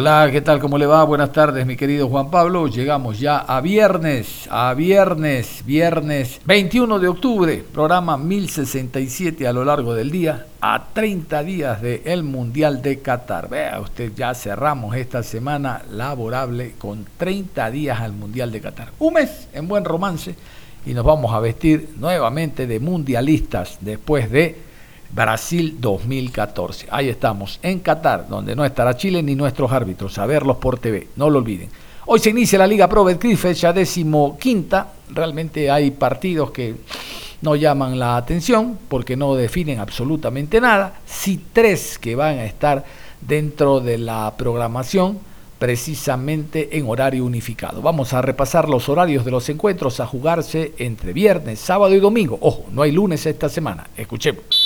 [0.00, 0.60] Hola, ¿qué tal?
[0.60, 1.02] ¿Cómo le va?
[1.02, 2.68] Buenas tardes, mi querido Juan Pablo.
[2.68, 9.94] Llegamos ya a viernes, a viernes, viernes 21 de octubre, programa 1067 a lo largo
[9.94, 13.48] del día, a 30 días del Mundial de Qatar.
[13.48, 18.92] Vea usted, ya cerramos esta semana laborable con 30 días al Mundial de Qatar.
[19.00, 20.36] Un mes en buen romance
[20.86, 24.67] y nos vamos a vestir nuevamente de mundialistas después de
[25.10, 26.88] Brasil 2014.
[26.90, 31.08] Ahí estamos, en Qatar, donde no estará Chile ni nuestros árbitros, a verlos por TV,
[31.16, 31.68] no lo olviden.
[32.06, 34.92] Hoy se inicia la Liga Pro Betcris, fecha décimo quinta.
[35.10, 36.74] Realmente hay partidos que
[37.42, 40.94] no llaman la atención porque no definen absolutamente nada.
[41.06, 42.84] Sí tres que van a estar
[43.20, 45.18] dentro de la programación
[45.58, 47.82] precisamente en horario unificado.
[47.82, 52.38] Vamos a repasar los horarios de los encuentros a jugarse entre viernes, sábado y domingo.
[52.40, 53.86] Ojo, no hay lunes esta semana.
[53.96, 54.57] Escuchemos.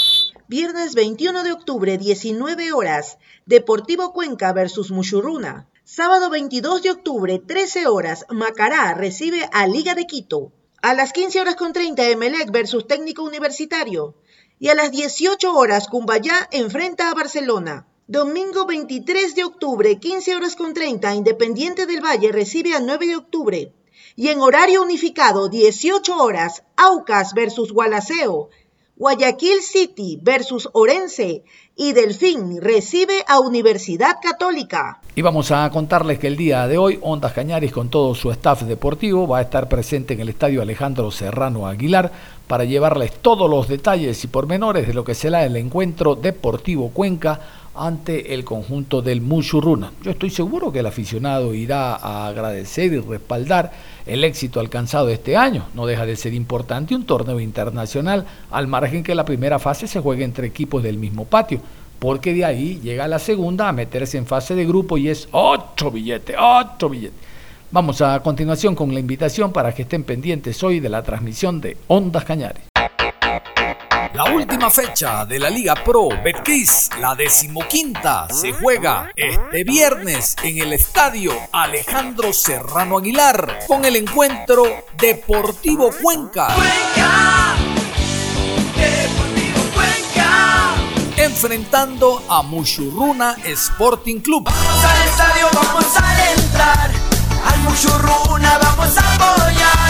[0.48, 5.69] Viernes 21 de octubre, 19 horas, Deportivo Cuenca versus Muchurruna.
[5.85, 10.51] Sábado 22 de octubre, 13 horas, Macará recibe a Liga de Quito.
[10.83, 14.17] A las 15 horas con 30, Emelec versus Técnico Universitario.
[14.59, 17.86] Y a las 18 horas, Cumbayá enfrenta a Barcelona.
[18.08, 23.17] Domingo 23 de octubre, 15 horas con 30, Independiente del Valle recibe a 9 de
[23.17, 23.73] octubre.
[24.17, 28.51] Y en horario unificado, 18 horas, Aucas versus Gualaceo.
[29.02, 31.42] Guayaquil City versus Orense
[31.74, 35.01] y Delfín recibe a Universidad Católica.
[35.17, 38.63] Y vamos a contarles que el día de hoy Ondas Cañaris con todo su staff
[38.63, 42.13] deportivo va a estar presente en el Estadio Alejandro Serrano Aguilar
[42.46, 47.40] para llevarles todos los detalles y pormenores de lo que será el encuentro deportivo Cuenca
[47.74, 49.92] ante el conjunto del Muchurruna.
[50.02, 53.72] Yo estoy seguro que el aficionado irá a agradecer y respaldar
[54.06, 55.66] el éxito alcanzado este año.
[55.74, 60.00] No deja de ser importante un torneo internacional, al margen que la primera fase se
[60.00, 61.60] juegue entre equipos del mismo patio,
[61.98, 65.90] porque de ahí llega la segunda a meterse en fase de grupo y es otro
[65.90, 67.14] billete, otro billete.
[67.70, 71.78] Vamos a continuación con la invitación para que estén pendientes hoy de la transmisión de
[71.86, 72.71] Ondas Cañares.
[74.14, 80.58] La última fecha de la Liga Pro Betcris, la decimoquinta, se juega este viernes en
[80.58, 84.64] el estadio Alejandro Serrano Aguilar con el encuentro
[84.98, 86.48] Deportivo Cuenca.
[86.55, 87.55] Cuenca.
[88.77, 90.74] Deportivo Cuenca.
[91.17, 94.45] Enfrentando a Mushurruna Sporting Club.
[94.45, 96.90] Vamos al estadio, vamos a alentar.
[97.51, 99.82] Al Mushurruna vamos a apoyar.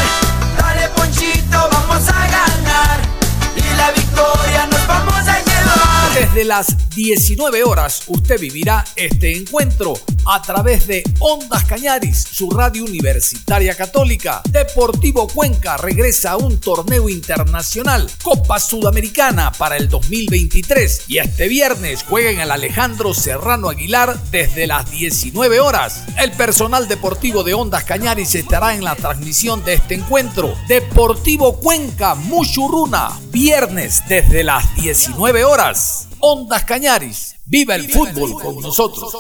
[6.15, 9.95] Desde las 19 horas usted vivirá este encuentro
[10.27, 14.43] a través de Ondas Cañaris, su radio universitaria católica.
[14.51, 22.05] Deportivo Cuenca regresa a un torneo internacional, Copa Sudamericana para el 2023 y este viernes
[22.07, 26.05] juega en el Alejandro Serrano Aguilar desde las 19 horas.
[26.19, 30.55] El personal deportivo de Ondas Cañaris estará en la transmisión de este encuentro.
[30.69, 36.09] Deportivo Cuenca Muchurruna, viernes desde las 19 horas.
[36.25, 39.13] Ondas Cañaris, viva el fútbol con nosotros.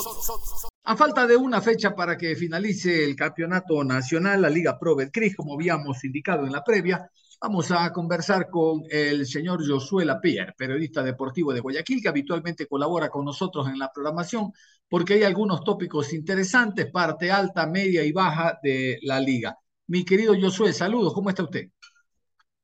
[0.84, 5.34] A falta de una fecha para que finalice el campeonato nacional, la Liga Pro Betcris,
[5.34, 7.10] como habíamos indicado en la previa,
[7.40, 13.08] vamos a conversar con el señor Josué Lapierre, periodista deportivo de Guayaquil, que habitualmente colabora
[13.08, 14.52] con nosotros en la programación,
[14.88, 19.58] porque hay algunos tópicos interesantes, parte alta, media y baja de la liga.
[19.88, 21.66] Mi querido Josué, saludos, ¿cómo está usted?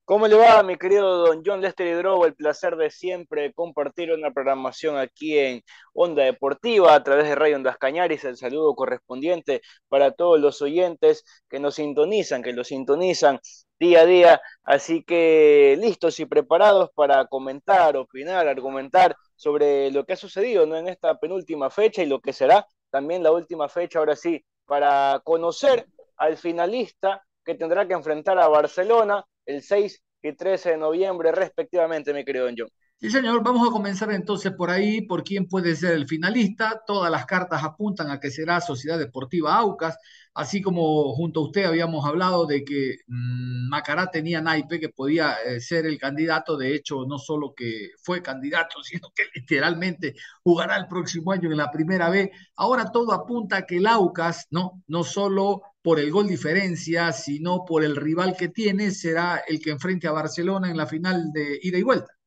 [0.09, 2.25] ¿Cómo le va, mi querido don John Lester Hidrobo?
[2.25, 5.63] El placer de siempre compartir una programación aquí en
[5.93, 8.25] Onda Deportiva a través de Radio Ondas Cañaris.
[8.25, 13.39] El saludo correspondiente para todos los oyentes que nos sintonizan, que los sintonizan
[13.79, 14.41] día a día.
[14.65, 20.79] Así que listos y preparados para comentar, opinar, argumentar sobre lo que ha sucedido ¿no?
[20.79, 25.21] en esta penúltima fecha y lo que será también la última fecha, ahora sí, para
[25.23, 31.33] conocer al finalista que tendrá que enfrentar a Barcelona el 6 y 13 de noviembre
[31.33, 32.69] respectivamente, mi querido John.
[33.01, 36.83] Sí, señor, vamos a comenzar entonces por ahí, por quién puede ser el finalista.
[36.85, 39.97] Todas las cartas apuntan a que será Sociedad Deportiva Aucas,
[40.35, 45.35] así como junto a usted habíamos hablado de que mmm, Macará tenía naipe, que podía
[45.47, 50.77] eh, ser el candidato, de hecho, no solo que fue candidato, sino que literalmente jugará
[50.77, 52.33] el próximo año en la primera B.
[52.57, 54.83] Ahora todo apunta a que el Aucas, ¿no?
[54.89, 59.71] No solo por el gol diferencia, sino por el rival que tiene, será el que
[59.71, 62.18] enfrente a Barcelona en la final de ida y vuelta.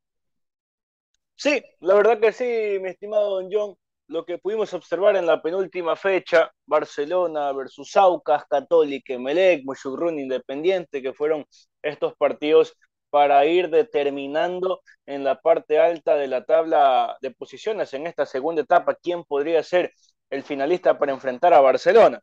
[1.42, 2.44] Sí, la verdad que sí,
[2.80, 3.76] mi estimado Don John.
[4.08, 11.02] Lo que pudimos observar en la penúltima fecha, Barcelona versus Aucas, Católica, Melec, Mushurrun Independiente,
[11.02, 11.44] que fueron
[11.82, 12.76] estos partidos
[13.10, 18.62] para ir determinando en la parte alta de la tabla de posiciones en esta segunda
[18.62, 19.92] etapa quién podría ser
[20.30, 22.22] el finalista para enfrentar a Barcelona.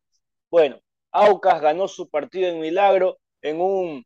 [0.50, 0.78] Bueno,
[1.10, 4.04] Aucas ganó su partido en Milagro en un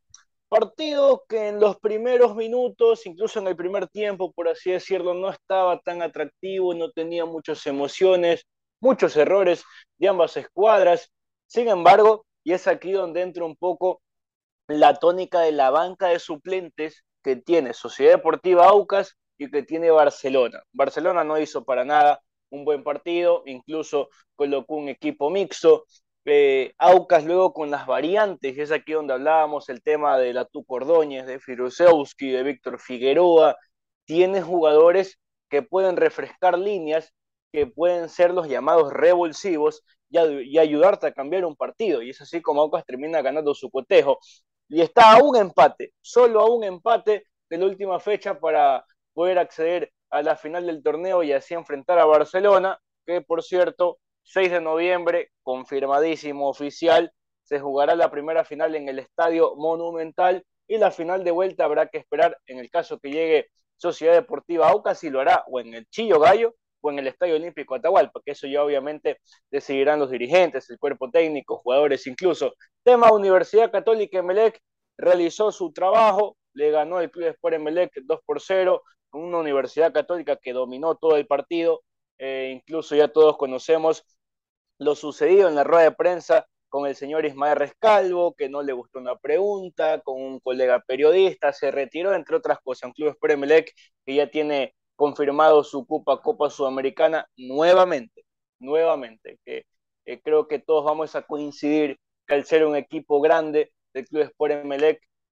[0.53, 5.31] Partido que en los primeros minutos, incluso en el primer tiempo, por así decirlo, no
[5.31, 8.45] estaba tan atractivo, no tenía muchas emociones,
[8.79, 9.65] muchos errores
[9.97, 11.11] de ambas escuadras.
[11.47, 14.03] Sin embargo, y es aquí donde entra un poco
[14.69, 19.91] la tónica de la banca de suplentes que tiene Sociedad Deportiva Aucas y que tiene
[19.91, 20.63] Barcelona.
[20.71, 22.21] Barcelona no hizo para nada
[22.51, 25.87] un buen partido, incluso colocó un equipo mixto,
[26.25, 31.27] eh, Aucas luego con las variantes, es aquí donde hablábamos el tema de la Tucordóñez,
[31.27, 33.57] de Firusewski, de Víctor Figueroa,
[34.05, 37.13] tiene jugadores que pueden refrescar líneas,
[37.53, 42.03] que pueden ser los llamados revulsivos y, y, ayudarte a cambiar un partido.
[42.03, 44.19] Y es así como Aucas termina ganando su cotejo.
[44.69, 49.39] Y está a un empate, solo a un empate de la última fecha para poder
[49.39, 54.51] acceder a la final del torneo y así enfrentar a Barcelona, que por cierto 6
[54.51, 60.91] de noviembre, confirmadísimo oficial, se jugará la primera final en el Estadio Monumental y la
[60.91, 65.11] final de vuelta habrá que esperar en el caso que llegue Sociedad Deportiva Aucas si
[65.11, 68.47] lo hará o en el Chillo Gallo o en el Estadio Olímpico Atahualpa, que eso
[68.47, 69.21] ya obviamente
[69.51, 72.55] decidirán los dirigentes, el cuerpo técnico, jugadores incluso.
[72.83, 74.61] Tema Universidad Católica Emelec
[74.97, 79.93] realizó su trabajo, le ganó el Club Sport Emelec 2 por 0, con una Universidad
[79.93, 81.83] Católica que dominó todo el partido,
[82.19, 84.05] eh, incluso ya todos conocemos
[84.79, 88.73] lo sucedido en la rueda de prensa con el señor Ismael Rescalvo, que no le
[88.73, 93.73] gustó una pregunta, con un colega periodista, se retiró, entre otras cosas, un club Premelec
[94.07, 98.25] que ya tiene confirmado su Copa Copa Sudamericana nuevamente,
[98.59, 99.67] nuevamente, que
[100.23, 104.65] creo que todos vamos a coincidir que al ser un equipo grande del Club Sport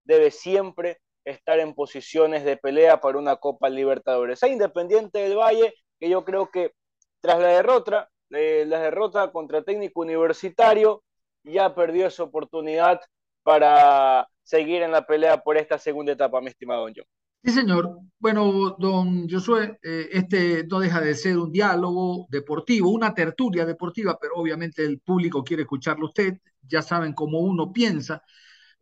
[0.05, 4.43] debe siempre estar en posiciones de pelea para una Copa Libertadores.
[4.43, 6.73] A Independiente del Valle, que yo creo que
[7.21, 11.05] tras la derrota, eh, la derrota contra técnico universitario,
[11.45, 13.01] ya perdió esa oportunidad
[13.43, 17.05] para seguir en la pelea por esta segunda etapa, mi estimado Don John.
[17.43, 17.99] Sí, señor.
[18.19, 24.19] Bueno, don Josué, eh, este no deja de ser un diálogo deportivo, una tertulia deportiva,
[24.21, 26.39] pero obviamente el público quiere escucharlo usted.
[26.63, 28.23] Ya saben cómo uno piensa.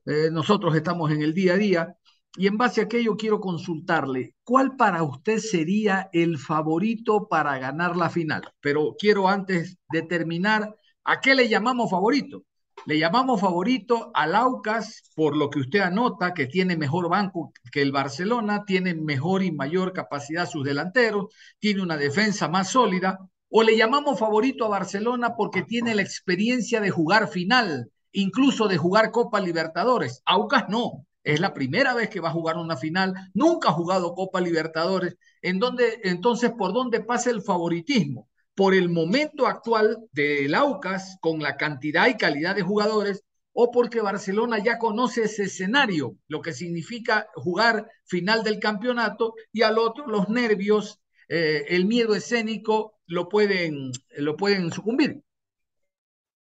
[0.05, 1.97] Eh, nosotros estamos en el día a día
[2.37, 7.97] y en base a aquello quiero consultarle, ¿cuál para usted sería el favorito para ganar
[7.97, 8.43] la final?
[8.61, 12.45] Pero quiero antes determinar a qué le llamamos favorito.
[12.87, 17.83] Le llamamos favorito al Aucas por lo que usted anota, que tiene mejor banco que
[17.83, 21.27] el Barcelona, tiene mejor y mayor capacidad sus delanteros,
[21.59, 23.19] tiene una defensa más sólida,
[23.51, 28.77] o le llamamos favorito a Barcelona porque tiene la experiencia de jugar final, incluso de
[28.77, 30.23] jugar Copa Libertadores.
[30.25, 34.15] Aucas no, es la primera vez que va a jugar una final, nunca ha jugado
[34.15, 38.29] Copa Libertadores, en donde, entonces, ¿por dónde pasa el favoritismo?
[38.55, 44.01] Por el momento actual del Aucas, con la cantidad y calidad de jugadores, o porque
[44.01, 50.07] Barcelona ya conoce ese escenario, lo que significa jugar final del campeonato, y al otro
[50.07, 55.23] los nervios, eh, el miedo escénico lo pueden, lo pueden sucumbir.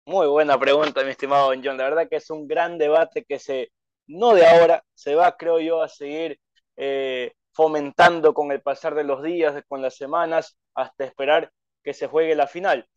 [0.07, 1.77] Muy buena pregunta, mi estimado John.
[1.77, 3.71] La verdad que es un gran debate que se,
[4.07, 6.39] no de ahora, se va, creo yo, a seguir
[6.75, 11.51] eh, fomentando con el pasar de los días, con las semanas, hasta esperar
[11.83, 12.87] que se juegue la final.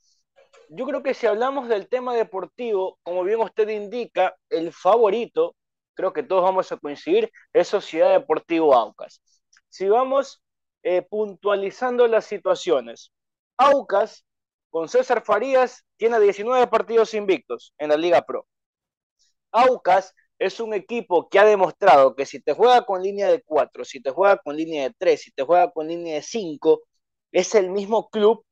[0.70, 5.54] Yo creo que si hablamos del tema deportivo, como bien usted indica, el favorito,
[5.94, 9.22] creo que todos vamos a coincidir, es Sociedad Deportivo Aucas.
[9.68, 10.42] Si vamos
[10.82, 13.12] eh, puntualizando las situaciones,
[13.56, 14.24] Aucas
[14.70, 18.46] con César Farías tiene 19 partidos invictos en la Liga Pro.
[19.50, 23.84] Aucas es un equipo que ha demostrado que si te juega con línea de 4,
[23.84, 26.82] si te juega con línea de 3, si te juega con línea de 5,
[27.32, 28.44] es el mismo club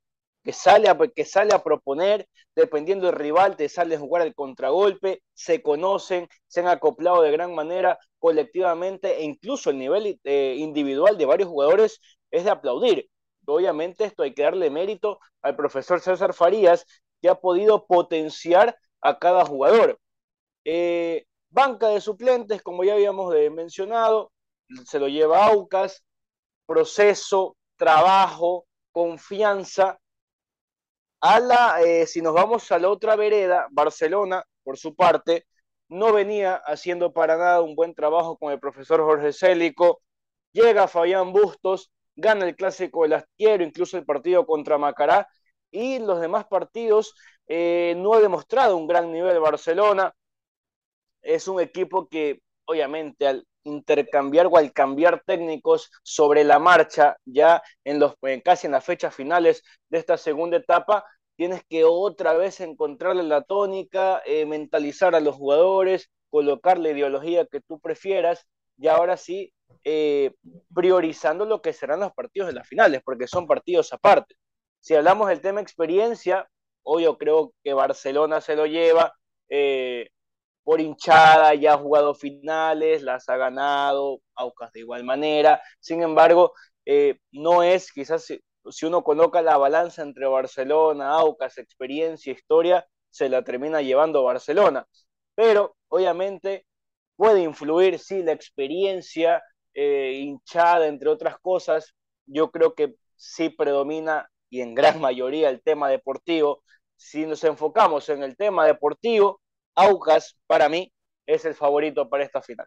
[0.45, 4.35] que sale, a, que sale a proponer, dependiendo del rival, te sale a jugar el
[4.35, 10.55] contragolpe, se conocen, se han acoplado de gran manera colectivamente e incluso el nivel eh,
[10.59, 12.01] individual de varios jugadores
[12.31, 13.09] es de aplaudir.
[13.47, 16.85] Obviamente esto hay que darle mérito al profesor César Farías,
[17.21, 19.99] que ha podido potenciar a cada jugador.
[20.65, 21.25] Eh,
[21.57, 24.31] banca de suplentes, como ya habíamos mencionado,
[24.85, 26.05] se lo lleva Aucas,
[26.67, 29.99] proceso, trabajo, confianza.
[31.23, 35.47] A eh, si nos vamos a la otra vereda, Barcelona, por su parte,
[35.89, 40.03] no venía haciendo para nada un buen trabajo con el profesor Jorge Célico.
[40.53, 45.27] Llega Fabián Bustos, gana el clásico del Astillero, incluso el partido contra Macará,
[45.71, 47.15] y los demás partidos
[47.49, 50.13] eh, no ha demostrado un gran nivel Barcelona.
[51.27, 57.63] Es un equipo que, obviamente, al intercambiar o al cambiar técnicos sobre la marcha, ya
[57.85, 58.15] en los,
[58.45, 61.05] casi en las fechas finales de esta segunda etapa,
[61.35, 67.45] tienes que otra vez encontrarle la tónica, eh, mentalizar a los jugadores, colocar la ideología
[67.47, 68.47] que tú prefieras,
[68.79, 69.53] y ahora sí,
[69.83, 70.33] eh,
[70.73, 74.37] priorizando lo que serán los partidos de las finales, porque son partidos aparte.
[74.81, 76.49] Si hablamos del tema experiencia,
[76.85, 79.13] hoy yo creo que Barcelona se lo lleva,
[79.49, 80.09] eh,
[80.67, 85.63] por hinchada, ya ha jugado finales, las ha ganado, Aucas de igual manera.
[85.79, 86.55] Sin embargo,
[86.85, 93.29] eh, no es quizás si, uno coloca la balanza entre Barcelona, Aucas, experiencia, historia, se
[93.29, 94.87] la termina llevando Barcelona.
[95.37, 96.67] Pero obviamente
[97.17, 101.95] puede influir, sí, la experiencia, eh, hinchada, entre otras cosas.
[102.27, 106.65] Yo creo que sí predomina y en gran mayoría el tema deportivo.
[106.97, 109.41] Si nos enfocamos en el tema deportivo,
[109.77, 110.93] Aucas, para mí,
[111.27, 112.67] es el favorito para esta final.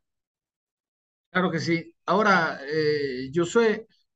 [1.31, 1.93] Claro que sí.
[2.05, 3.29] Ahora, eh,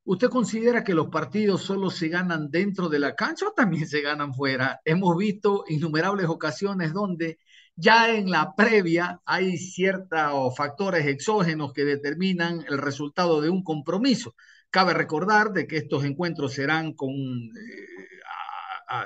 [0.05, 4.01] ¿usted considera que los partidos solo se ganan dentro de la cancha o también se
[4.01, 4.79] ganan fuera?
[4.85, 7.37] Hemos visto innumerables ocasiones donde
[7.75, 14.35] ya en la previa hay ciertos factores exógenos que determinan el resultado de un compromiso.
[14.69, 17.92] Cabe recordar de que estos encuentros serán con eh,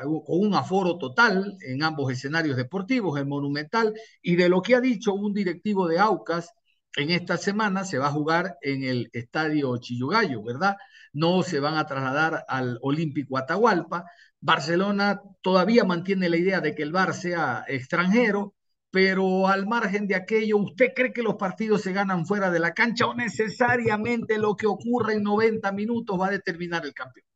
[0.02, 4.82] con un aforo total en ambos escenarios deportivos, el Monumental, y de lo que ha
[4.82, 6.54] dicho un directivo de Aucas,
[6.98, 10.78] en esta semana se va a jugar en el Estadio Chillogallo, ¿verdad?
[11.14, 14.06] No se van a trasladar al Olímpico Atahualpa.
[14.40, 18.56] Barcelona todavía mantiene la idea de que el bar sea extranjero,
[18.90, 22.74] pero al margen de aquello, ¿usted cree que los partidos se ganan fuera de la
[22.74, 27.27] cancha o necesariamente lo que ocurre en 90 minutos va a determinar el campeón?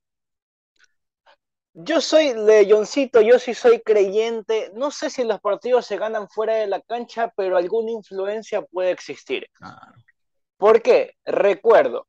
[1.74, 4.72] Yo soy leyoncito, yo sí soy creyente.
[4.76, 8.92] No sé si los partidos se ganan fuera de la cancha, pero alguna influencia puede
[8.92, 9.48] existir.
[10.58, 11.16] ¿Por qué?
[11.26, 12.08] Recuerdo,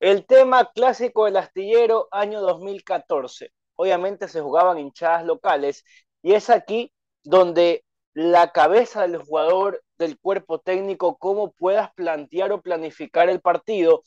[0.00, 3.52] el tema clásico del astillero año 2014.
[3.76, 5.84] Obviamente se jugaban hinchadas locales
[6.22, 7.84] y es aquí donde
[8.14, 14.02] la cabeza del jugador, del cuerpo técnico, cómo puedas plantear o planificar el partido,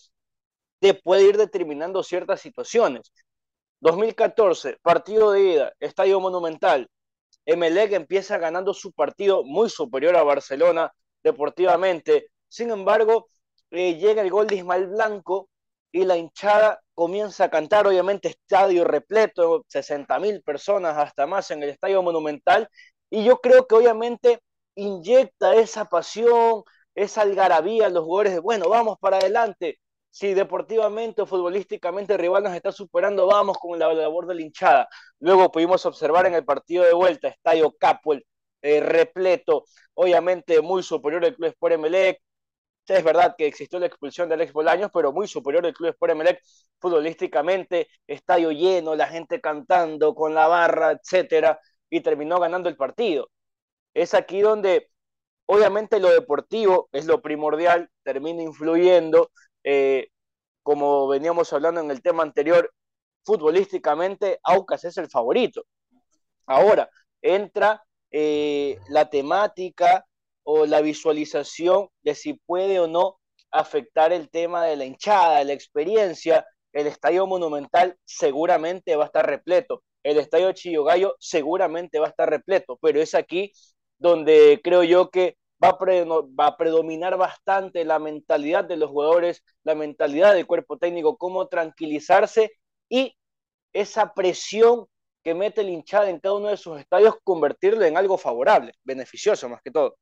[0.79, 3.13] te puede ir determinando ciertas situaciones.
[3.83, 6.89] 2014, partido de ida, Estadio Monumental.
[7.45, 12.29] Emelec empieza ganando su partido muy superior a Barcelona deportivamente.
[12.47, 13.27] Sin embargo,
[13.71, 15.49] eh, llega el gol de Ismael Blanco
[15.91, 21.61] y la hinchada comienza a cantar, obviamente estadio repleto, 60 mil personas hasta más en
[21.61, 22.69] el Estadio Monumental.
[23.09, 24.39] Y yo creo que obviamente
[24.75, 26.63] inyecta esa pasión,
[26.95, 29.77] esa algarabía a los jugadores de, bueno, vamos para adelante
[30.13, 34.41] si deportivamente o futbolísticamente el rival nos está superando, vamos con la labor de la
[34.43, 34.87] hinchada.
[35.19, 38.23] Luego pudimos observar en el partido de vuelta, Estadio Capuel,
[38.61, 39.65] eh, repleto,
[39.95, 42.21] obviamente muy superior el Club Sport Emelec.
[42.87, 46.11] Es verdad que existió la expulsión de Alex Bolaños, pero muy superior el Club Sport
[46.11, 46.43] Emelec
[46.79, 53.31] futbolísticamente, estadio lleno, la gente cantando con la barra, etcétera, y terminó ganando el partido.
[53.93, 54.89] Es aquí donde
[55.47, 59.31] obviamente lo deportivo es lo primordial, termina influyendo,
[59.63, 60.09] eh,
[60.63, 62.73] como veníamos hablando en el tema anterior,
[63.25, 65.65] futbolísticamente Aucas es el favorito.
[66.45, 66.89] Ahora,
[67.21, 70.05] entra eh, la temática
[70.43, 73.19] o la visualización de si puede o no
[73.51, 76.45] afectar el tema de la hinchada, la experiencia.
[76.73, 79.83] El estadio monumental seguramente va a estar repleto.
[80.03, 83.51] El estadio Chillogallo seguramente va a estar repleto, pero es aquí
[83.97, 90.33] donde creo yo que va a, predominar bastante la mentalidad de los jugadores, la mentalidad
[90.33, 92.51] del cuerpo técnico, cómo tranquilizarse
[92.89, 93.15] y
[93.71, 94.85] esa presión
[95.23, 99.47] que mete el hinchada en cada uno de sus estadios, convertirlo en algo favorable, beneficioso
[99.47, 99.95] más que todo.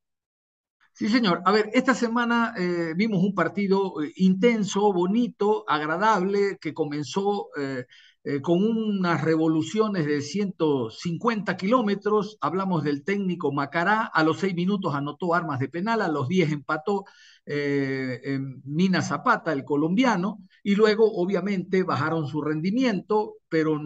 [0.94, 1.42] Sí, señor.
[1.46, 7.86] A ver, esta semana eh, vimos un partido eh, intenso, bonito, agradable, que comenzó eh,
[8.24, 12.38] eh, con unas revoluciones de 150 kilómetros.
[12.40, 16.52] Hablamos del técnico Macará, a los seis minutos anotó armas de penal, a los diez
[16.52, 17.06] empató
[17.46, 23.82] eh, Mina Zapata, el colombiano, y luego obviamente bajaron su rendimiento, pero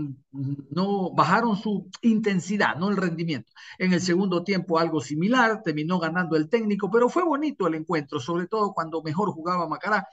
[0.69, 3.51] no bajaron su intensidad, no el rendimiento.
[3.77, 8.19] En el segundo tiempo algo similar, terminó ganando el técnico, pero fue bonito el encuentro,
[8.19, 10.05] sobre todo cuando mejor jugaba Macará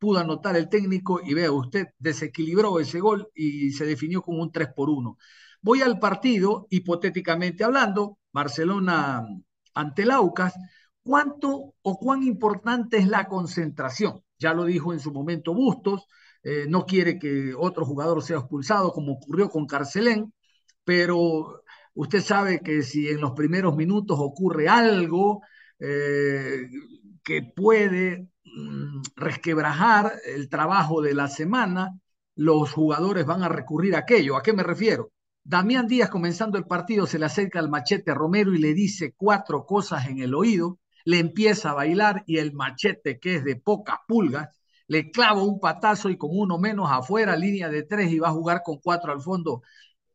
[0.00, 4.50] pudo anotar el técnico y vea, usted desequilibró ese gol y se definió como un
[4.50, 5.16] 3 por 1.
[5.62, 9.26] Voy al partido, hipotéticamente hablando, Barcelona
[9.74, 10.54] ante Laucas,
[11.02, 14.22] ¿cuánto o cuán importante es la concentración?
[14.38, 16.06] Ya lo dijo en su momento Bustos,
[16.42, 20.32] eh, no quiere que otro jugador sea expulsado como ocurrió con Carcelén,
[20.84, 21.62] pero
[21.94, 25.42] usted sabe que si en los primeros minutos ocurre algo
[25.78, 26.68] eh,
[27.22, 28.28] que puede
[29.16, 31.98] resquebrajar el trabajo de la semana,
[32.34, 34.36] los jugadores van a recurrir a aquello.
[34.36, 35.12] ¿A qué me refiero?
[35.42, 39.14] Damián Díaz, comenzando el partido, se le acerca al machete a Romero y le dice
[39.16, 43.56] cuatro cosas en el oído, le empieza a bailar y el machete, que es de
[43.56, 44.48] pocas pulgas,
[44.86, 48.32] le clava un patazo y con uno menos afuera, línea de tres y va a
[48.32, 49.62] jugar con cuatro al fondo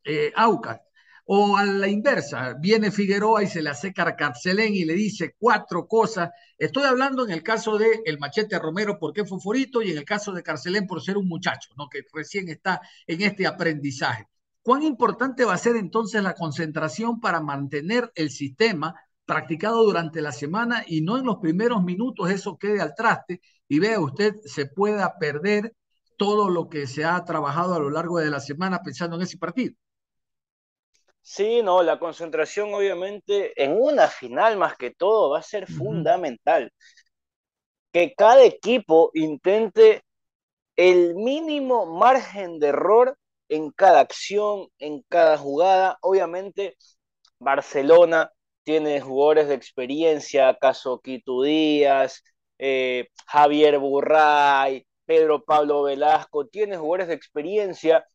[0.04, 0.80] eh, Aucas.
[1.28, 5.34] O a la inversa, viene Figueroa y se le acerca a Carcelén y le dice
[5.38, 6.30] cuatro cosas.
[6.56, 10.04] Estoy hablando en el caso de el Machete Romero porque fue forito y en el
[10.04, 11.88] caso de Carcelén por ser un muchacho, ¿no?
[11.88, 14.28] que recién está en este aprendizaje.
[14.62, 20.32] ¿Cuán importante va a ser entonces la concentración para mantener el sistema practicado durante la
[20.32, 24.66] semana y no en los primeros minutos eso quede al traste y vea usted se
[24.66, 25.74] pueda perder
[26.16, 29.38] todo lo que se ha trabajado a lo largo de la semana pensando en ese
[29.38, 29.74] partido?
[31.28, 36.72] Sí, no, la concentración obviamente en una final más que todo va a ser fundamental.
[37.92, 40.02] Que cada equipo intente
[40.76, 43.18] el mínimo margen de error
[43.48, 45.98] en cada acción, en cada jugada.
[46.02, 46.76] Obviamente,
[47.40, 48.32] Barcelona
[48.64, 52.22] tiene jugadores de experiencia, caso Quito Díaz,
[52.58, 58.06] eh, Javier Burray, Pedro Pablo Velasco, tiene jugadores de experiencia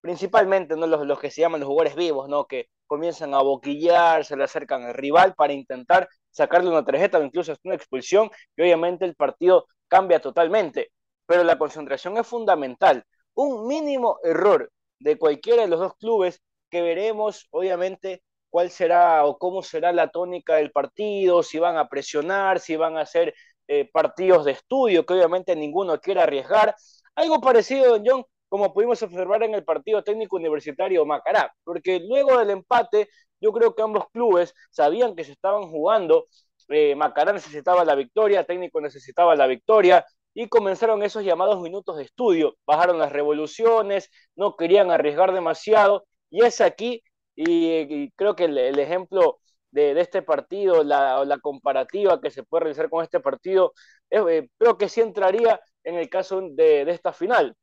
[0.00, 0.86] principalmente ¿no?
[0.86, 2.46] los, los que se llaman los jugadores vivos, ¿no?
[2.46, 7.22] que comienzan a boquillar, se le acercan al rival para intentar sacarle una tarjeta o
[7.22, 10.92] incluso una expulsión, y obviamente el partido cambia totalmente.
[11.26, 13.04] Pero la concentración es fundamental.
[13.34, 19.38] Un mínimo error de cualquiera de los dos clubes que veremos, obviamente, cuál será o
[19.38, 23.34] cómo será la tónica del partido, si van a presionar, si van a hacer
[23.68, 26.74] eh, partidos de estudio, que obviamente ninguno quiere arriesgar.
[27.14, 32.36] Algo parecido, don John, como pudimos observar en el partido técnico universitario Macará, porque luego
[32.38, 33.08] del empate
[33.40, 36.26] yo creo que ambos clubes sabían que se estaban jugando,
[36.68, 42.04] eh, Macará necesitaba la victoria, técnico necesitaba la victoria, y comenzaron esos llamados minutos de
[42.04, 47.02] estudio, bajaron las revoluciones, no querían arriesgar demasiado, y es aquí,
[47.36, 49.38] y, creo que el, ejemplo
[49.70, 53.72] de, este partido, la, la, comparativa que se puede realizar con este partido,
[54.10, 57.56] eh, creo que sí entraría en el caso de esta final,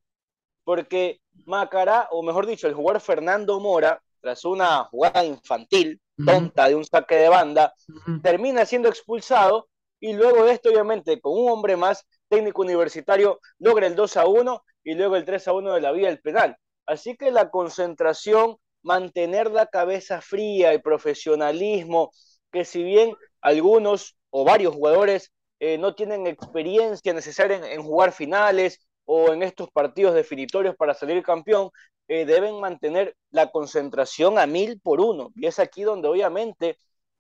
[0.67, 6.75] porque Macará, o mejor dicho, el jugador Fernando Mora, tras una jugada infantil, tonta de
[6.75, 7.73] un saque de banda,
[8.21, 9.69] termina siendo expulsado
[10.01, 14.27] y luego de esto, obviamente, con un hombre más, técnico universitario, logra el 2 a
[14.27, 16.57] 1 y luego el 3 a 1 de la vía del penal.
[16.85, 22.11] Así que la concentración, mantener la cabeza fría, el profesionalismo,
[22.51, 28.85] que si bien algunos o varios jugadores eh, no tienen experiencia necesaria en jugar finales,
[29.07, 31.71] o en estos partidos definitorios para salir campeón,
[32.09, 35.31] eh, deben mantener la concentración a mil por uno.
[35.35, 36.77] Y es aquí donde obviamente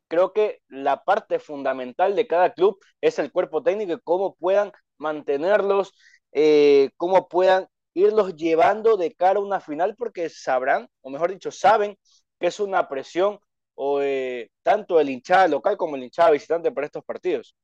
[0.07, 4.71] creo que la parte fundamental de cada club es el cuerpo técnico y cómo puedan
[4.97, 5.93] mantenerlos,
[6.31, 11.51] eh, cómo puedan irlos llevando de cara a una final, porque sabrán, o mejor dicho,
[11.51, 11.97] saben
[12.39, 13.39] que es una presión
[13.75, 17.55] o, eh, tanto el hinchada local como el hinchada visitante para estos partidos.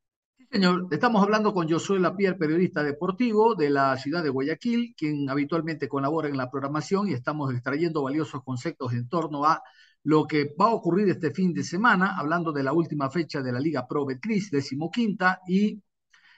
[0.53, 5.87] Señor, estamos hablando con Josué Lapierre, periodista deportivo de la ciudad de Guayaquil, quien habitualmente
[5.87, 9.63] colabora en la programación y estamos extrayendo valiosos conceptos en torno a
[10.03, 13.51] lo que va a ocurrir este fin de semana, hablando de la última fecha de
[13.51, 15.81] la Liga Pro Betcris, decimoquinta, y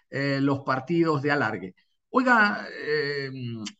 [0.10, 1.75] eh, los partidos de alargue.
[2.12, 3.30] Oiga, eh,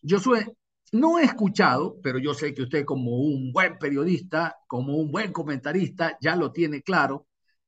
[0.04, 0.54] Josué,
[0.91, 5.32] no he escuchado, pero yo sé que usted como un buen periodista, como un buen
[5.32, 7.26] comentarista, ya lo tiene claro,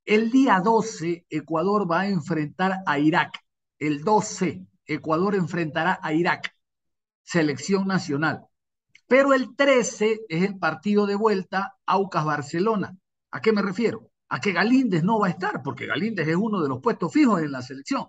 [0.07, 3.43] el día 12, Ecuador va a enfrentar a Irak.
[3.77, 6.55] El 12, Ecuador enfrentará a Irak,
[7.23, 8.45] selección nacional.
[9.05, 12.97] Pero el 13 es el partido de vuelta Aucas-Barcelona.
[13.31, 14.09] ¿A qué me refiero?
[14.29, 17.41] A que Galíndez no va a estar, porque Galíndez es uno de los puestos fijos
[17.41, 18.07] en la selección.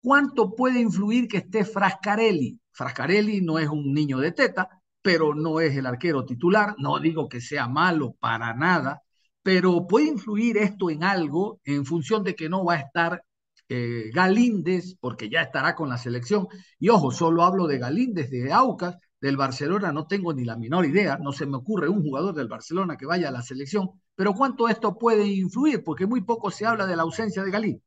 [0.00, 2.58] ¿Cuánto puede influir que esté Frascarelli?
[2.72, 4.70] Frascarelli no es un niño de teta,
[5.02, 6.74] pero no es el arquero titular.
[6.78, 9.02] No digo que sea malo para nada,
[9.46, 13.22] pero puede influir esto en algo en función de que no va a estar
[13.68, 16.48] eh, Galíndez, porque ya estará con la selección.
[16.80, 20.84] Y ojo, solo hablo de Galíndez, de Aucas, del Barcelona, no tengo ni la menor
[20.84, 24.34] idea, no se me ocurre un jugador del Barcelona que vaya a la selección, pero
[24.34, 25.84] ¿cuánto esto puede influir?
[25.84, 27.82] Porque muy poco se habla de la ausencia de Galíndez.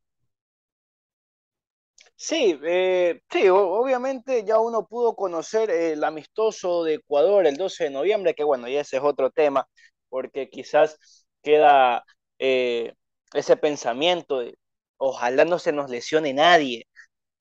[2.16, 7.90] Sí, eh, sí, obviamente ya uno pudo conocer el amistoso de Ecuador el 12 de
[7.90, 9.68] noviembre, que bueno, ya ese es otro tema,
[10.08, 12.04] porque quizás queda
[12.38, 12.94] eh,
[13.34, 14.56] ese pensamiento de
[14.98, 16.86] ojalá no se nos lesione nadie,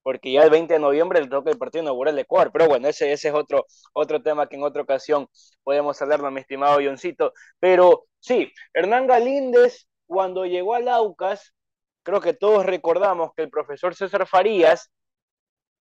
[0.03, 2.88] porque ya el 20 de noviembre le toca el partido inaugural de Ecuador, pero bueno,
[2.88, 5.27] ese, ese es otro, otro tema que en otra ocasión
[5.63, 11.53] podemos hablarlo, mi estimado Johncito, pero sí, Hernán Galíndez, cuando llegó al Aucas,
[12.03, 14.89] creo que todos recordamos que el profesor César Farías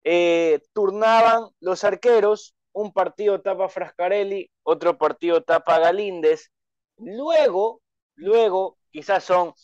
[0.04, 6.50] eh, turnaban los arqueros, un partido tapa Frascarelli, otro partido tapa Galíndez,
[6.96, 7.80] luego,
[8.18, 9.54] luego, quizás son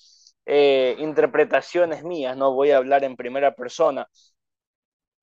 [0.47, 4.09] eh, interpretaciones mías, no voy a hablar en primera persona,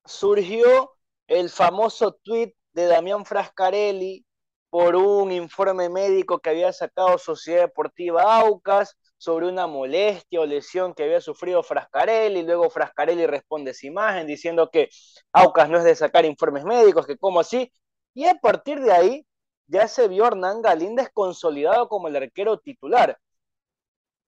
[0.05, 0.91] surgió
[1.27, 4.25] el famoso tweet de Damián Frascarelli
[4.69, 10.93] por un informe médico que había sacado Sociedad Deportiva Aucas sobre una molestia o lesión
[10.93, 14.89] que había sufrido Frascarelli, luego Frascarelli responde esa imagen diciendo que
[15.33, 17.71] Aucas no es de sacar informes médicos, que como así,
[18.13, 19.25] y a partir de ahí
[19.71, 23.17] ya se vio Hernán Galíndez consolidado como el arquero titular.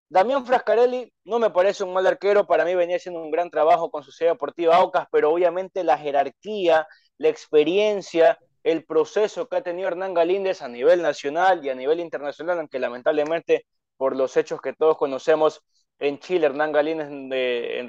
[0.07, 3.91] Damián Frascarelli no me parece un mal arquero, para mí venía haciendo un gran trabajo
[3.91, 9.89] con Sociedad Deportiva Aucas, pero obviamente la jerarquía, la experiencia, el proceso que ha tenido
[9.89, 13.65] Hernán Galíndez a nivel nacional y a nivel internacional, aunque lamentablemente
[13.97, 15.61] por los hechos que todos conocemos
[15.99, 17.07] en Chile, Hernán Galíndez,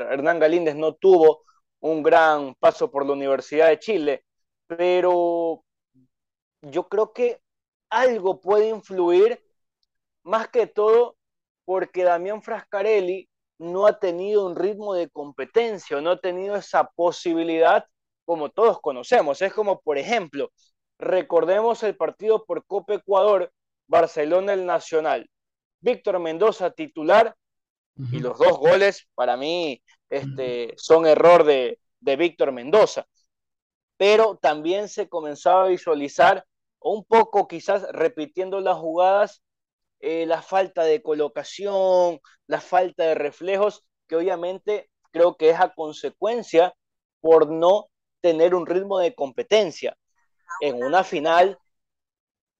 [0.00, 1.42] Hernán Galíndez no tuvo
[1.80, 4.24] un gran paso por la Universidad de Chile,
[4.66, 5.62] pero
[6.62, 7.43] yo creo que
[7.94, 9.42] algo puede influir
[10.22, 11.16] más que todo
[11.64, 13.28] porque Damián Frascarelli
[13.58, 17.86] no ha tenido un ritmo de competencia, no ha tenido esa posibilidad
[18.24, 19.40] como todos conocemos.
[19.42, 20.50] Es como, por ejemplo,
[20.98, 23.52] recordemos el partido por Copa Ecuador,
[23.86, 25.30] Barcelona el Nacional.
[25.80, 27.36] Víctor Mendoza titular
[28.10, 33.06] y los dos goles para mí este, son error de, de Víctor Mendoza.
[33.96, 36.44] Pero también se comenzaba a visualizar
[36.84, 39.42] un poco quizás repitiendo las jugadas
[40.06, 45.74] eh, la falta de colocación, la falta de reflejos, que obviamente creo que es a
[45.74, 46.74] consecuencia
[47.20, 47.88] por no
[48.20, 49.96] tener un ritmo de competencia.
[50.60, 51.58] En una final,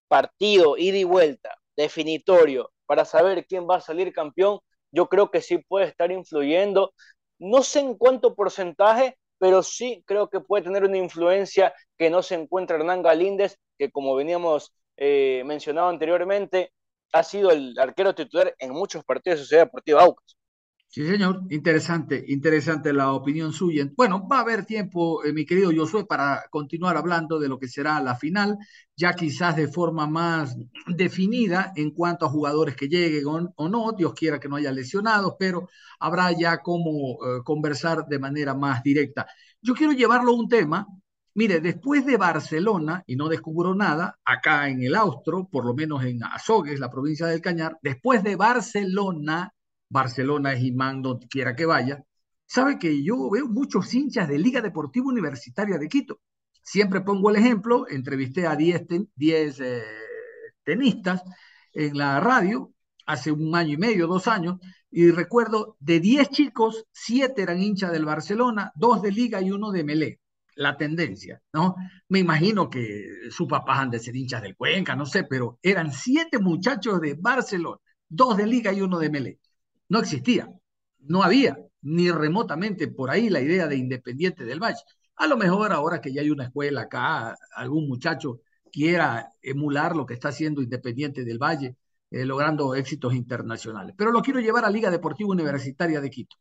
[0.09, 4.61] partido, ida y vuelta, definitorio, para saber quién va a salir campeón,
[4.91, 6.95] yo creo que sí puede estar influyendo.
[7.39, 12.23] No sé en cuánto porcentaje, pero sí creo que puede tener una influencia que no
[12.23, 16.73] se encuentra Hernán Galíndez, que como veníamos eh, mencionado anteriormente,
[17.13, 20.37] ha sido el arquero titular en muchos partidos de Sociedad Deportiva Aucas.
[20.95, 23.85] Sí, señor, interesante, interesante la opinión suya.
[23.97, 27.67] Bueno, va a haber tiempo, eh, mi querido Josué, para continuar hablando de lo que
[27.67, 28.57] será la final,
[28.97, 33.25] ya quizás de forma más definida en cuanto a jugadores que lleguen
[33.57, 38.21] o, no, Dios quiera que no haya lesionados, pero habrá ya como eh, conversar de
[38.21, 39.27] manera más directa.
[39.61, 40.87] Yo quiero llevarlo a un tema
[41.37, 46.05] Mire, después de Barcelona, y no descubro nada, acá en el Austro, por lo menos
[46.05, 49.53] en Azogues, la provincia del Cañar, después de Barcelona,
[49.95, 52.05] Barcelona es imán donde quiera que vaya,
[52.47, 56.21] sabe que yo veo muchos hinchas de Liga Deportiva Universitaria de Quito.
[56.63, 58.87] Siempre pongo el ejemplo, entrevisté a 10
[59.61, 59.83] eh,
[60.65, 61.23] tenistas
[61.73, 62.73] en la radio
[63.07, 64.59] hace un año y medio, dos años,
[64.91, 69.71] y recuerdo de 10 chicos, 7 eran hinchas del Barcelona, 2 de Liga y uno
[69.71, 70.21] de Melé
[70.57, 71.75] la tendencia, ¿no?
[72.09, 75.93] Me imagino que sus papás han de ser hinchas del Cuenca, no sé, pero eran
[75.93, 79.41] siete muchachos de Barcelona, dos de Liga y uno de Melé.
[79.89, 80.49] No existía,
[81.01, 84.81] no había ni remotamente por ahí la idea de Independiente del Valle.
[85.17, 88.41] A lo mejor ahora que ya hay una escuela acá, algún muchacho
[88.73, 91.77] quiera emular lo que está haciendo Independiente del Valle,
[92.11, 93.95] eh, logrando éxitos internacionales.
[93.97, 96.37] Pero lo quiero llevar a Liga Deportiva Universitaria de Quito.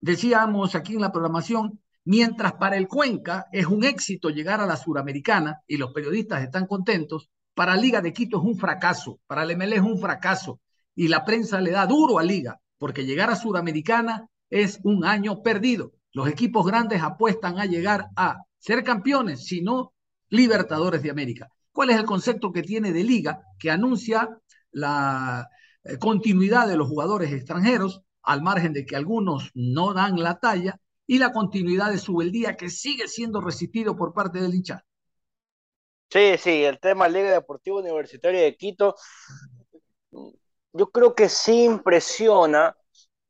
[0.00, 4.76] Decíamos aquí en la programación Mientras para el Cuenca es un éxito llegar a la
[4.76, 9.50] Suramericana y los periodistas están contentos, para Liga de Quito es un fracaso, para el
[9.50, 10.60] ML es un fracaso
[10.94, 15.42] y la prensa le da duro a Liga, porque llegar a Suramericana es un año
[15.42, 15.92] perdido.
[16.12, 19.92] Los equipos grandes apuestan a llegar a ser campeones, si no
[20.28, 21.48] Libertadores de América.
[21.72, 24.28] ¿Cuál es el concepto que tiene de Liga que anuncia
[24.70, 25.48] la
[25.84, 30.80] eh, continuidad de los jugadores extranjeros, al margen de que algunos no dan la talla,
[31.06, 34.84] y la continuidad de su día que sigue siendo resistido por parte del hincha.
[36.10, 38.96] Sí, sí, el tema Liga Deportiva Universitaria de Quito,
[40.76, 42.76] yo creo que sí impresiona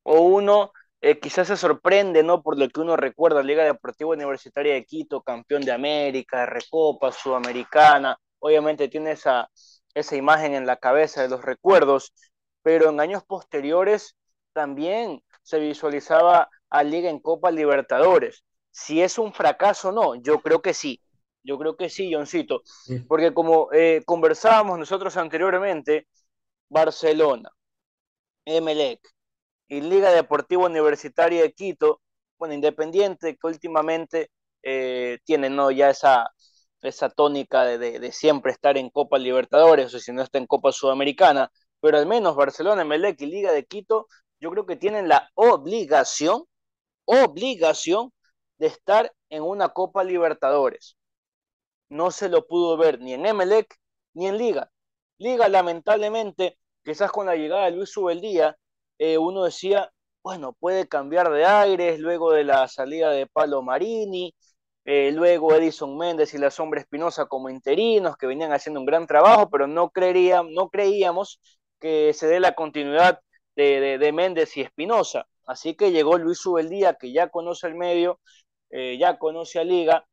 [0.02, 2.42] o uno eh, quizás se sorprende, ¿no?
[2.42, 8.18] Por lo que uno recuerda, Liga Deportiva Universitaria de Quito, campeón de América, Recopa, Sudamericana,
[8.38, 9.50] obviamente tiene esa,
[9.94, 12.12] esa imagen en la cabeza de los recuerdos,
[12.62, 14.16] pero en años posteriores
[14.52, 18.44] también se visualizaba a Liga en Copa Libertadores.
[18.70, 21.00] Si es un fracaso o no, yo creo que sí.
[21.42, 22.62] Yo creo que sí, Johncito.
[23.06, 26.08] Porque como eh, conversábamos nosotros anteriormente,
[26.68, 27.50] Barcelona,
[28.44, 29.00] Emelec
[29.68, 32.00] y Liga Deportiva Universitaria de Quito,
[32.38, 34.30] bueno, Independiente, que últimamente
[34.62, 35.70] eh, tiene ¿no?
[35.70, 36.30] ya esa,
[36.82, 41.50] esa tónica de, siempre estar en Copa Libertadores, o si no está en Copa Sudamericana,
[41.80, 44.06] pero al menos Barcelona, Emelec y Liga de Quito,
[44.40, 46.44] yo creo que tienen la obligación,
[47.04, 48.12] obligación
[48.58, 50.96] de estar en una Copa Libertadores.
[51.88, 53.76] No se lo pudo ver ni en Emelec
[54.14, 54.70] ni en Liga.
[55.18, 58.56] Liga, lamentablemente, quizás con la llegada de Luis Ubeldía,
[58.98, 59.90] eh, uno decía,
[60.22, 64.34] bueno, puede cambiar de aires luego de la salida de Palo Marini,
[64.84, 69.06] eh, luego Edison Méndez y la Sombra Espinosa como interinos que venían haciendo un gran
[69.06, 71.40] trabajo, pero no, creeríamos, no creíamos
[71.80, 73.20] que se dé la continuidad
[73.56, 75.26] de, Méndez y Espinosa.
[75.46, 78.20] Así que llegó Luis Ubeldía, que ya conoce el medio,
[78.70, 80.06] eh, ya conoce a Liga.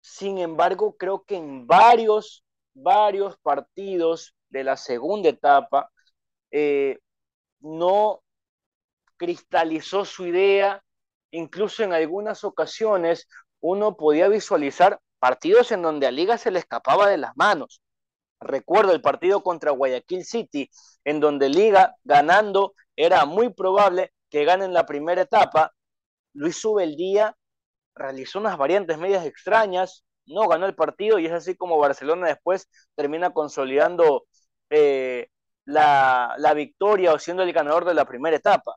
[0.00, 2.44] Sin embargo, creo que en varios,
[2.82, 5.90] varios partidos de la segunda etapa,
[6.50, 6.98] eh,
[7.60, 8.22] no
[9.16, 10.82] cristalizó su idea,
[11.30, 13.28] incluso en algunas ocasiones
[13.60, 17.82] uno podía visualizar partidos en donde a Liga se le escapaba de las manos.
[18.40, 20.70] Recuerdo el partido contra Guayaquil City,
[21.04, 25.72] en donde Liga ganando era muy probable que gane en la primera etapa.
[26.34, 27.36] Luis Subeldía
[27.94, 32.68] realizó unas variantes medias extrañas, no ganó el partido y es así como Barcelona después
[32.94, 34.26] termina consolidando
[34.70, 35.28] eh,
[35.64, 38.76] la, la victoria o siendo el ganador de la primera etapa.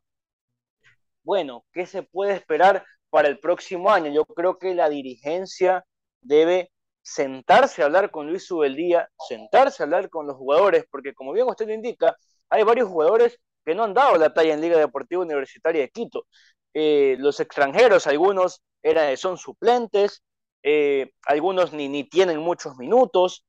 [1.24, 4.12] Bueno, ¿qué se puede esperar para el próximo año?
[4.12, 5.86] Yo creo que la dirigencia
[6.22, 11.34] debe sentarse a hablar con Luis Subeldía, sentarse a hablar con los jugadores, porque como
[11.34, 12.16] bien usted indica,
[12.50, 16.26] hay varios jugadores que no han dado la talla en Liga Deportiva Universitaria de Quito.
[16.74, 20.24] Eh, los extranjeros, algunos eran, son suplentes,
[20.64, 23.46] eh, algunos ni, ni tienen muchos minutos.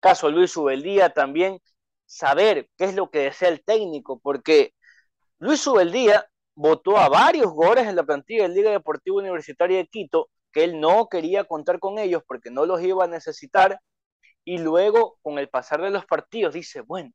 [0.00, 1.60] Caso Luis Subeldía también,
[2.06, 4.74] saber qué es lo que desea el técnico, porque
[5.38, 10.30] Luis Subeldía votó a varios jugadores en la plantilla de Liga Deportiva Universitaria de Quito
[10.52, 13.80] que él no quería contar con ellos porque no los iba a necesitar
[14.44, 17.10] y luego con el pasar de los partidos dice, bueno,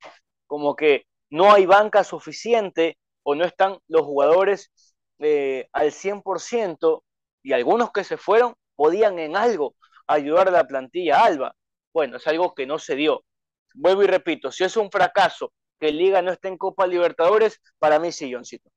[0.45, 4.71] como que no hay banca suficiente o no están los jugadores
[5.19, 7.03] eh, al 100%
[7.43, 9.75] y algunos que se fueron podían en algo
[10.07, 11.53] ayudar a la plantilla Alba.
[11.93, 13.25] Bueno, es algo que no se dio.
[13.73, 17.99] Vuelvo y repito, si es un fracaso que Liga no esté en Copa Libertadores, para
[17.99, 18.69] mí sí, Johncito.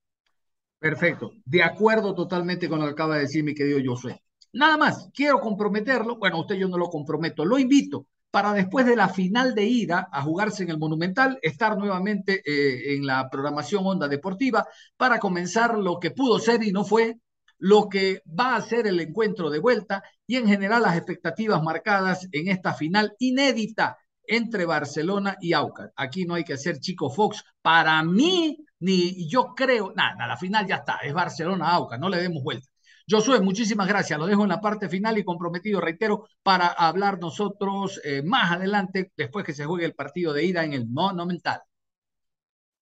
[0.81, 1.31] Perfecto.
[1.45, 4.21] De acuerdo totalmente con lo que acaba de decir mi querido Josué.
[4.53, 6.17] Nada más, quiero comprometerlo.
[6.17, 10.09] Bueno, usted yo no lo comprometo, lo invito para después de la final de ida
[10.11, 15.79] a jugarse en el Monumental, estar nuevamente eh, en la programación Onda Deportiva para comenzar
[15.79, 17.21] lo que pudo ser y no fue,
[17.63, 22.29] lo que va a ser el encuentro de vuelta y en general las expectativas marcadas
[22.33, 25.93] en esta final inédita entre Barcelona y Aucas.
[25.95, 27.45] Aquí no hay que hacer chico Fox.
[27.63, 32.43] Para mí, ni yo creo, nada, la final ya está, es Barcelona-Aucas, no le demos
[32.43, 32.67] vuelta.
[33.09, 34.19] Josué, muchísimas gracias.
[34.19, 39.13] Lo dejo en la parte final y comprometido, reitero, para hablar nosotros eh, más adelante,
[39.17, 41.61] después que se juegue el partido de ida en el Monumental.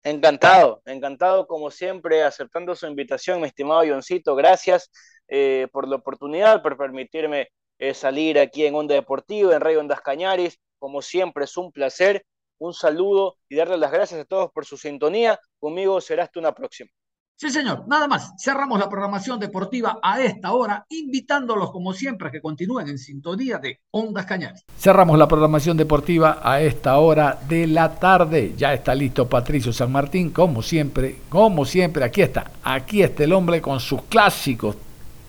[0.08, 4.34] Encantado, encantado como siempre, aceptando su invitación, mi estimado Ioncito.
[4.34, 4.90] Gracias
[5.28, 10.00] eh, por la oportunidad, por permitirme eh, salir aquí en Onda Deportiva, en Radio Ondas
[10.00, 10.58] Cañaris.
[10.78, 12.24] Como siempre, es un placer,
[12.56, 15.38] un saludo y darle las gracias a todos por su sintonía.
[15.60, 16.88] Conmigo será hasta una próxima.
[17.40, 18.34] Sí, señor, nada más.
[18.36, 23.58] Cerramos la programación deportiva a esta hora, invitándolos como siempre a que continúen en sintonía
[23.58, 24.64] de Ondas Cañares.
[24.76, 28.54] Cerramos la programación deportiva a esta hora de la tarde.
[28.56, 33.32] Ya está listo Patricio San Martín, como siempre, como siempre, aquí está, aquí está el
[33.32, 34.76] hombre con sus clásicos,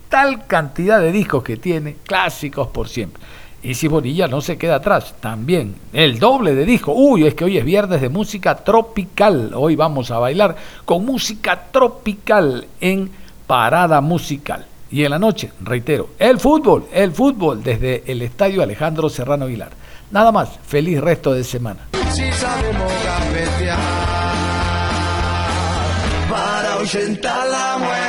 [0.10, 3.22] tal cantidad de discos que tiene, clásicos por siempre.
[3.62, 6.94] Y si Bonilla no se queda atrás, también el doble de disco.
[6.94, 9.52] Uy, es que hoy es viernes de música tropical.
[9.54, 13.12] Hoy vamos a bailar con música tropical en
[13.46, 14.66] Parada Musical.
[14.92, 19.72] Y en la noche, reitero, el fútbol, el fútbol desde el Estadio Alejandro Serrano Aguilar.
[20.10, 21.90] Nada más, feliz resto de semana.
[26.32, 28.09] para la